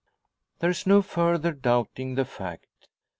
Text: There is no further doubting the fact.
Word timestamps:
There 0.57 0.71
is 0.71 0.87
no 0.87 1.03
further 1.03 1.51
doubting 1.51 2.15
the 2.15 2.25
fact. 2.25 2.87